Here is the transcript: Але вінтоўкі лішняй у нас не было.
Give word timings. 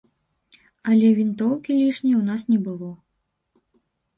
Але 0.91 1.11
вінтоўкі 1.19 1.77
лішняй 1.81 2.17
у 2.21 2.25
нас 2.31 2.41
не 2.53 2.59
было. 2.69 2.91